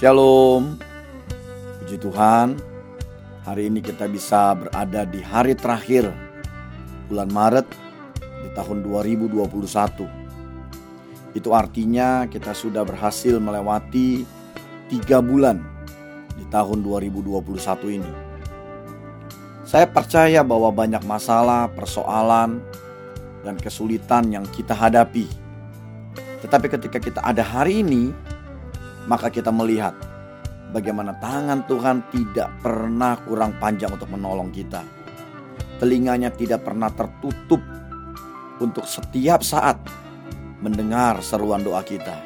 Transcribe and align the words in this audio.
Shalom. 0.00 0.80
Puji 1.84 2.00
Tuhan, 2.00 2.56
hari 3.44 3.68
ini 3.68 3.84
kita 3.84 4.08
bisa 4.08 4.56
berada 4.56 5.04
di 5.04 5.20
hari 5.20 5.52
terakhir 5.52 6.08
bulan 7.12 7.28
Maret 7.28 7.68
di 8.16 8.48
tahun 8.56 8.80
2021. 8.80 10.08
Itu 11.36 11.52
artinya 11.52 12.24
kita 12.32 12.56
sudah 12.56 12.80
berhasil 12.80 13.36
melewati 13.44 14.24
tiga 14.88 15.20
bulan 15.20 15.60
di 16.32 16.48
tahun 16.48 16.80
2021 16.80 18.00
ini. 18.00 18.12
Saya 19.68 19.84
percaya 19.84 20.40
bahwa 20.40 20.72
banyak 20.72 21.04
masalah, 21.04 21.68
persoalan, 21.76 22.64
dan 23.44 23.52
kesulitan 23.60 24.32
yang 24.32 24.48
kita 24.48 24.72
hadapi. 24.72 25.28
Tetapi 26.40 26.66
ketika 26.72 26.96
kita 26.96 27.20
ada 27.20 27.44
hari 27.44 27.84
ini, 27.84 28.16
maka 29.08 29.32
kita 29.32 29.48
melihat 29.48 29.96
bagaimana 30.70 31.16
tangan 31.18 31.66
Tuhan 31.66 32.06
tidak 32.10 32.48
pernah 32.62 33.18
kurang 33.22 33.58
panjang 33.58 33.94
untuk 33.94 34.10
menolong 34.10 34.50
kita. 34.54 34.82
Telinganya 35.80 36.28
tidak 36.30 36.64
pernah 36.66 36.92
tertutup 36.92 37.60
untuk 38.60 38.84
setiap 38.84 39.40
saat 39.40 39.80
mendengar 40.60 41.24
seruan 41.24 41.64
doa 41.64 41.80
kita. 41.80 42.20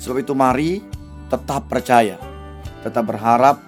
Sebab 0.00 0.16
itu 0.24 0.32
mari 0.32 0.80
tetap 1.28 1.68
percaya, 1.68 2.16
tetap 2.80 3.04
berharap, 3.04 3.60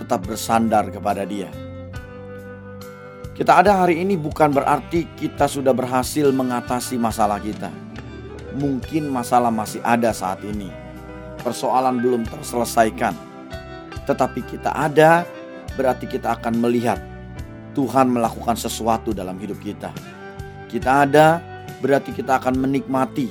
tetap 0.00 0.20
bersandar 0.28 0.92
kepada 0.92 1.24
Dia. 1.24 1.48
Kita 3.34 3.58
ada 3.58 3.82
hari 3.82 3.98
ini 4.04 4.14
bukan 4.14 4.52
berarti 4.54 5.10
kita 5.18 5.50
sudah 5.50 5.74
berhasil 5.74 6.28
mengatasi 6.30 7.00
masalah 7.00 7.40
kita. 7.42 7.72
Mungkin 8.54 9.10
masalah 9.10 9.50
masih 9.50 9.82
ada 9.82 10.14
saat 10.14 10.38
ini 10.46 10.83
persoalan 11.44 12.00
belum 12.00 12.24
terselesaikan. 12.24 13.12
Tetapi 14.08 14.40
kita 14.48 14.72
ada, 14.72 15.28
berarti 15.76 16.08
kita 16.08 16.40
akan 16.40 16.64
melihat 16.64 16.96
Tuhan 17.76 18.08
melakukan 18.08 18.56
sesuatu 18.56 19.12
dalam 19.12 19.36
hidup 19.36 19.60
kita. 19.60 19.92
Kita 20.72 21.04
ada, 21.04 21.38
berarti 21.84 22.16
kita 22.16 22.40
akan 22.40 22.56
menikmati 22.56 23.28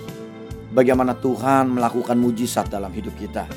bagaimana 0.70 1.18
Tuhan 1.18 1.74
melakukan 1.74 2.16
mujizat 2.22 2.70
dalam 2.70 2.94
hidup 2.94 3.18
kita. 3.18 3.50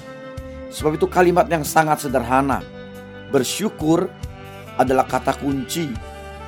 Sebab 0.72 0.96
itu 0.96 1.06
kalimat 1.06 1.44
yang 1.52 1.62
sangat 1.62 2.08
sederhana. 2.08 2.64
Bersyukur 3.28 4.08
adalah 4.80 5.04
kata 5.04 5.36
kunci 5.36 5.88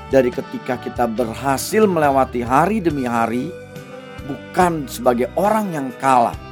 dari 0.08 0.32
ketika 0.32 0.80
kita 0.80 1.04
berhasil 1.04 1.84
melewati 1.84 2.40
hari 2.40 2.80
demi 2.80 3.04
hari 3.04 3.52
bukan 4.28 4.88
sebagai 4.88 5.32
orang 5.36 5.72
yang 5.72 5.88
kalah 6.00 6.47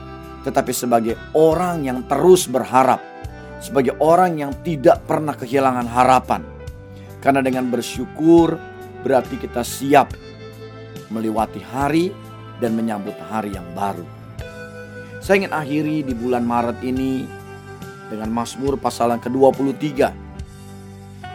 tetapi 0.47 0.71
sebagai 0.71 1.19
orang 1.35 1.83
yang 1.83 2.07
terus 2.07 2.47
berharap, 2.47 3.03
sebagai 3.59 3.99
orang 3.99 4.39
yang 4.39 4.55
tidak 4.63 5.03
pernah 5.03 5.35
kehilangan 5.35 5.91
harapan. 5.91 6.47
Karena 7.19 7.43
dengan 7.43 7.67
bersyukur 7.67 8.55
berarti 9.03 9.43
kita 9.43 9.67
siap 9.67 10.15
melewati 11.11 11.59
hari 11.59 12.15
dan 12.63 12.79
menyambut 12.79 13.19
hari 13.27 13.59
yang 13.59 13.67
baru. 13.75 14.07
Saya 15.19 15.43
ingin 15.43 15.55
akhiri 15.59 16.07
di 16.07 16.15
bulan 16.15 16.47
Maret 16.47 16.79
ini 16.87 17.27
dengan 18.07 18.31
Mazmur 18.31 18.79
pasal 18.79 19.19
yang 19.19 19.23
ke-23. 19.27 19.83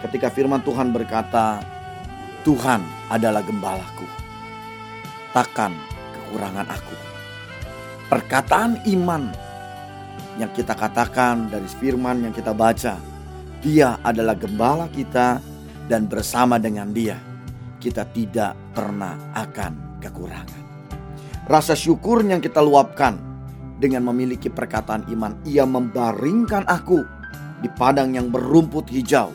Ketika 0.07 0.31
firman 0.31 0.63
Tuhan 0.63 0.95
berkata, 0.95 1.59
Tuhan 2.47 2.79
adalah 3.11 3.43
gembalaku. 3.43 4.07
Takkan 5.35 5.75
kekurangan 6.15 6.71
aku 6.71 7.10
perkataan 8.11 8.83
iman 8.91 9.31
yang 10.35 10.51
kita 10.51 10.75
katakan 10.75 11.47
dari 11.47 11.63
firman 11.79 12.27
yang 12.27 12.35
kita 12.35 12.51
baca. 12.51 12.99
Dia 13.63 14.03
adalah 14.03 14.35
gembala 14.35 14.91
kita 14.91 15.39
dan 15.87 16.11
bersama 16.11 16.59
dengan 16.59 16.91
dia 16.91 17.15
kita 17.79 18.03
tidak 18.11 18.51
pernah 18.75 19.15
akan 19.31 20.03
kekurangan. 20.03 20.61
Rasa 21.47 21.71
syukur 21.71 22.19
yang 22.27 22.43
kita 22.43 22.59
luapkan 22.59 23.15
dengan 23.79 24.03
memiliki 24.11 24.51
perkataan 24.51 25.07
iman, 25.07 25.39
ia 25.47 25.63
membaringkan 25.63 26.67
aku 26.67 26.99
di 27.63 27.69
padang 27.79 28.11
yang 28.11 28.27
berumput 28.27 28.91
hijau. 28.91 29.31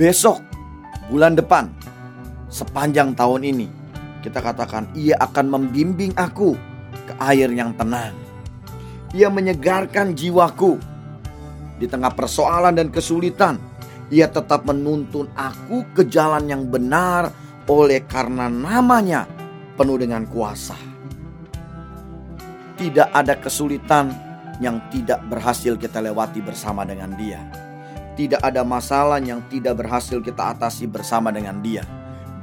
Besok, 0.00 0.42
bulan 1.12 1.38
depan, 1.38 1.70
sepanjang 2.50 3.14
tahun 3.14 3.46
ini, 3.46 3.66
kita 4.24 4.42
katakan 4.42 4.90
ia 4.98 5.14
akan 5.22 5.46
membimbing 5.50 6.10
aku 6.18 6.73
ke 7.04 7.12
air 7.20 7.52
yang 7.52 7.76
tenang. 7.76 8.16
Ia 9.14 9.30
menyegarkan 9.30 10.16
jiwaku 10.16 10.80
di 11.78 11.86
tengah 11.86 12.10
persoalan 12.14 12.74
dan 12.74 12.88
kesulitan. 12.90 13.60
Ia 14.10 14.28
tetap 14.28 14.68
menuntun 14.68 15.30
aku 15.32 15.86
ke 15.94 16.04
jalan 16.06 16.44
yang 16.50 16.68
benar 16.68 17.32
oleh 17.70 18.04
karena 18.04 18.50
namanya 18.50 19.24
penuh 19.78 19.96
dengan 19.96 20.28
kuasa. 20.28 20.76
Tidak 22.74 23.14
ada 23.14 23.38
kesulitan 23.38 24.10
yang 24.58 24.82
tidak 24.90 25.22
berhasil 25.30 25.78
kita 25.78 26.02
lewati 26.02 26.42
bersama 26.42 26.82
dengan 26.82 27.14
Dia. 27.14 27.40
Tidak 28.14 28.38
ada 28.42 28.62
masalah 28.62 29.18
yang 29.18 29.42
tidak 29.50 29.82
berhasil 29.82 30.22
kita 30.22 30.54
atasi 30.54 30.86
bersama 30.86 31.34
dengan 31.34 31.58
Dia. 31.62 31.82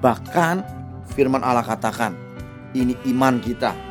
Bahkan 0.01 0.55
firman 1.13 1.43
Allah 1.43 1.63
katakan, 1.63 2.15
ini 2.75 2.95
iman 3.11 3.39
kita 3.39 3.90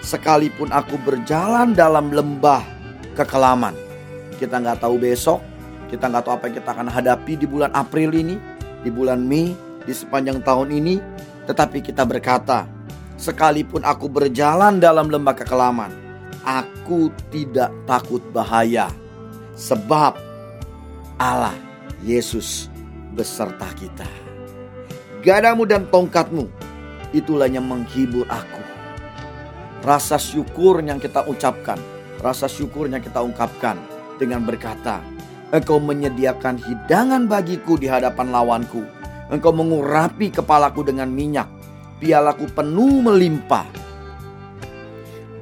Sekalipun 0.00 0.72
aku 0.72 0.96
berjalan 1.04 1.76
dalam 1.76 2.08
lembah 2.08 2.64
kekelaman. 3.12 3.76
Kita 4.40 4.56
nggak 4.56 4.80
tahu 4.80 4.96
besok, 4.96 5.44
kita 5.92 6.08
nggak 6.08 6.24
tahu 6.24 6.34
apa 6.40 6.44
yang 6.48 6.56
kita 6.56 6.70
akan 6.72 6.88
hadapi 6.88 7.32
di 7.36 7.44
bulan 7.44 7.68
April 7.76 8.16
ini, 8.16 8.40
di 8.80 8.88
bulan 8.88 9.20
Mei, 9.20 9.52
di 9.84 9.92
sepanjang 9.92 10.40
tahun 10.40 10.72
ini. 10.72 10.96
Tetapi 11.44 11.84
kita 11.84 12.08
berkata, 12.08 12.64
sekalipun 13.20 13.84
aku 13.84 14.08
berjalan 14.08 14.80
dalam 14.80 15.12
lembah 15.12 15.36
kekelaman, 15.36 15.92
aku 16.48 17.12
tidak 17.28 17.68
takut 17.84 18.24
bahaya. 18.32 18.88
Sebab 19.52 20.16
Allah, 21.20 21.52
Yesus 22.00 22.72
beserta 23.12 23.68
kita. 23.76 24.08
Gadamu 25.20 25.68
dan 25.68 25.84
tongkatmu, 25.92 26.48
itulah 27.12 27.44
yang 27.44 27.68
menghibur 27.68 28.24
aku 28.32 28.79
rasa 29.80 30.20
syukur 30.20 30.84
yang 30.84 31.00
kita 31.00 31.24
ucapkan, 31.24 31.80
rasa 32.20 32.46
syukur 32.46 32.88
yang 32.88 33.00
kita 33.00 33.20
ungkapkan 33.24 33.80
dengan 34.20 34.44
berkata, 34.44 35.00
Engkau 35.50 35.82
menyediakan 35.82 36.62
hidangan 36.62 37.26
bagiku 37.26 37.74
di 37.74 37.90
hadapan 37.90 38.30
lawanku. 38.30 38.86
Engkau 39.34 39.50
mengurapi 39.50 40.30
kepalaku 40.30 40.86
dengan 40.86 41.10
minyak. 41.10 41.50
Pialaku 41.98 42.46
penuh 42.54 43.02
melimpah. 43.02 43.66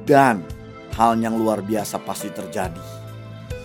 Dan 0.01 0.41
hal 0.97 1.13
yang 1.21 1.37
luar 1.37 1.61
biasa 1.61 2.01
pasti 2.01 2.33
terjadi. 2.33 2.81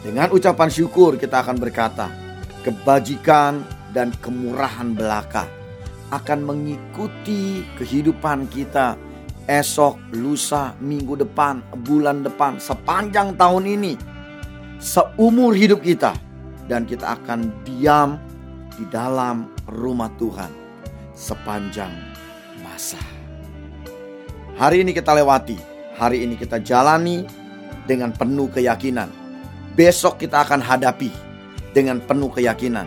Dengan 0.05 0.37
ucapan 0.37 0.69
syukur 0.69 1.17
kita 1.17 1.41
akan 1.41 1.57
berkata, 1.57 2.13
kebajikan 2.61 3.65
dan 3.97 4.13
kemurahan 4.21 4.93
belaka 4.93 5.49
akan 6.13 6.45
mengikuti 6.45 7.65
kehidupan 7.81 8.53
kita 8.53 9.01
esok, 9.45 10.01
lusa, 10.17 10.73
minggu 10.81 11.21
depan, 11.21 11.61
bulan 11.85 12.25
depan, 12.25 12.57
sepanjang 12.57 13.37
tahun 13.37 13.65
ini, 13.69 13.93
seumur 14.81 15.53
hidup 15.53 15.85
kita, 15.85 16.17
dan 16.69 16.89
kita 16.89 17.21
akan 17.21 17.53
diam 17.69 18.17
di 18.75 18.85
dalam 18.89 19.53
rumah 19.69 20.09
Tuhan 20.17 20.49
sepanjang 21.13 21.93
masa. 22.65 23.01
Hari 24.57 24.87
ini 24.87 24.95
kita 24.97 25.13
lewati, 25.13 25.59
hari 25.99 26.25
ini 26.25 26.39
kita 26.39 26.63
jalani 26.63 27.27
dengan 27.85 28.15
penuh 28.15 28.49
keyakinan. 28.49 29.11
Besok 29.75 30.23
kita 30.23 30.47
akan 30.47 30.63
hadapi 30.63 31.11
dengan 31.75 31.99
penuh 31.99 32.31
keyakinan. 32.31 32.87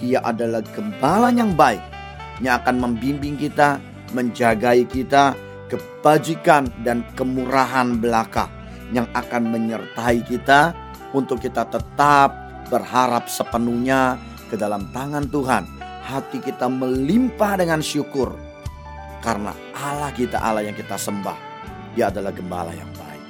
Dia 0.00 0.24
adalah 0.24 0.64
gembala 0.72 1.28
yang 1.30 1.52
baik 1.52 1.80
yang 2.42 2.58
akan 2.64 2.82
membimbing 2.82 3.36
kita, 3.38 3.78
menjagai 4.16 4.88
kita, 4.88 5.36
kebajikan 5.74 6.70
dan 6.86 7.02
kemurahan 7.18 7.98
belaka 7.98 8.46
yang 8.94 9.10
akan 9.10 9.50
menyertai 9.50 10.22
kita 10.22 10.70
untuk 11.10 11.42
kita 11.42 11.66
tetap 11.66 12.30
berharap 12.70 13.26
sepenuhnya 13.26 14.14
ke 14.46 14.54
dalam 14.54 14.86
tangan 14.94 15.26
Tuhan. 15.26 15.66
Hati 16.04 16.38
kita 16.38 16.68
melimpah 16.68 17.56
dengan 17.58 17.80
syukur 17.80 18.36
karena 19.24 19.56
Allah 19.72 20.12
kita 20.12 20.36
Allah 20.36 20.62
yang 20.68 20.76
kita 20.76 21.00
sembah. 21.00 21.38
Dia 21.96 22.12
adalah 22.12 22.28
gembala 22.28 22.76
yang 22.76 22.90
baik. 22.92 23.24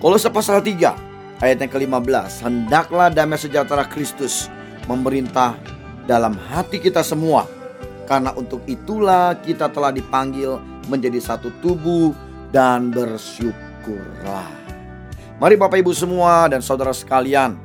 Kolose 0.00 0.32
pasal 0.32 0.64
3 0.64 1.44
ayat 1.44 1.58
yang 1.60 1.68
ke-15. 1.68 2.48
Hendaklah 2.48 3.12
damai 3.12 3.36
sejahtera 3.36 3.84
Kristus 3.84 4.48
memerintah 4.88 5.58
dalam 6.08 6.32
hati 6.48 6.80
kita 6.80 7.04
semua. 7.04 7.44
Karena 8.08 8.32
untuk 8.34 8.64
itulah 8.66 9.36
kita 9.44 9.68
telah 9.68 9.92
dipanggil 9.92 10.71
menjadi 10.86 11.18
satu 11.22 11.50
tubuh 11.62 12.14
dan 12.50 12.90
bersyukurlah. 12.90 14.48
Mari 15.42 15.58
Bapak 15.58 15.82
Ibu 15.82 15.90
semua 15.90 16.46
dan 16.46 16.62
saudara 16.62 16.94
sekalian, 16.94 17.58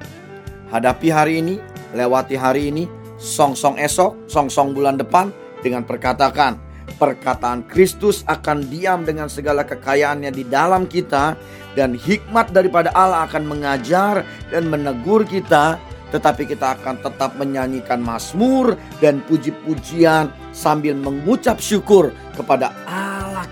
hadapi 0.74 1.14
hari 1.14 1.46
ini, 1.46 1.56
lewati 1.94 2.34
hari 2.34 2.74
ini, 2.74 2.90
song-song 3.22 3.78
esok, 3.78 4.26
song-song 4.26 4.74
bulan 4.74 4.98
depan 4.98 5.30
dengan 5.62 5.86
perkatakan, 5.86 6.58
perkataan 6.98 7.70
Kristus 7.70 8.26
akan 8.26 8.66
diam 8.72 9.06
dengan 9.06 9.30
segala 9.30 9.62
kekayaannya 9.62 10.34
di 10.34 10.44
dalam 10.50 10.90
kita 10.90 11.38
dan 11.78 11.94
hikmat 11.94 12.50
daripada 12.50 12.90
Allah 12.98 13.30
akan 13.30 13.46
mengajar 13.46 14.26
dan 14.50 14.66
menegur 14.72 15.22
kita 15.28 15.78
tetapi 16.08 16.48
kita 16.48 16.80
akan 16.80 17.04
tetap 17.04 17.36
menyanyikan 17.36 18.00
mazmur 18.00 18.80
dan 19.04 19.20
puji-pujian 19.28 20.32
sambil 20.56 20.96
mengucap 20.96 21.60
syukur 21.60 22.16
kepada 22.34 22.72
Allah 22.88 22.97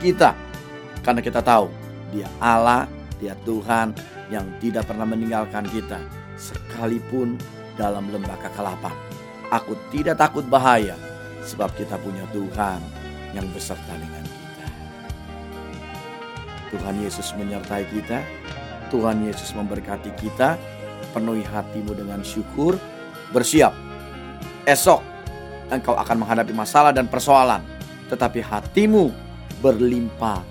kita 0.06 0.38
karena 1.02 1.22
kita 1.26 1.42
tahu 1.42 1.66
dia 2.14 2.30
Allah, 2.38 2.86
dia 3.18 3.34
Tuhan 3.42 3.98
yang 4.30 4.46
tidak 4.62 4.86
pernah 4.86 5.10
meninggalkan 5.10 5.66
kita 5.74 5.98
sekalipun 6.38 7.42
dalam 7.74 8.06
lembah 8.14 8.38
kekelapan. 8.40 8.94
Aku 9.50 9.74
tidak 9.90 10.22
takut 10.22 10.46
bahaya 10.46 10.94
sebab 11.42 11.74
kita 11.74 11.98
punya 12.02 12.26
Tuhan 12.30 12.82
yang 13.34 13.46
beserta 13.54 13.94
dengan 13.98 14.24
kita. 14.26 14.68
Tuhan 16.74 16.96
Yesus 17.02 17.34
menyertai 17.38 17.86
kita, 17.90 18.22
Tuhan 18.94 19.26
Yesus 19.26 19.54
memberkati 19.58 20.14
kita. 20.18 20.58
Penuhi 21.14 21.48
hatimu 21.48 21.96
dengan 21.96 22.20
syukur, 22.28 22.76
bersiap. 23.32 23.72
Esok 24.68 25.00
engkau 25.72 25.96
akan 25.96 26.20
menghadapi 26.20 26.52
masalah 26.52 26.92
dan 26.92 27.08
persoalan, 27.08 27.64
tetapi 28.12 28.44
hatimu 28.44 29.25
berlimpah 29.60 30.42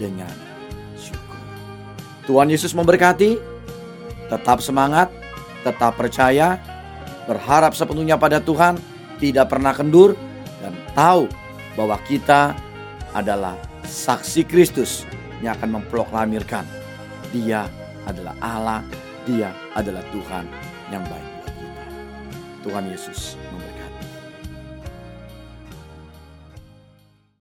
dengan 0.00 0.32
syukur. 0.96 1.40
Tuhan 2.28 2.48
Yesus 2.52 2.72
memberkati. 2.72 3.56
Tetap 4.24 4.64
semangat, 4.64 5.12
tetap 5.60 6.00
percaya, 6.00 6.56
berharap 7.28 7.76
sepenuhnya 7.76 8.16
pada 8.16 8.40
Tuhan, 8.40 8.80
tidak 9.20 9.52
pernah 9.52 9.76
kendur, 9.76 10.16
dan 10.64 10.72
tahu 10.96 11.28
bahwa 11.76 12.00
kita 12.08 12.56
adalah 13.12 13.54
saksi 13.84 14.48
Kristus 14.48 15.04
yang 15.44 15.60
akan 15.60 15.80
memproklamirkan 15.80 16.64
Dia 17.30 17.68
adalah 18.08 18.34
Allah, 18.40 18.80
Dia 19.28 19.52
adalah 19.76 20.00
Tuhan 20.08 20.44
yang 20.88 21.04
baik 21.04 21.28
buat 21.36 21.52
kita. 21.52 21.84
Tuhan 22.64 22.84
Yesus 22.88 23.36
memberkati. 23.52 23.73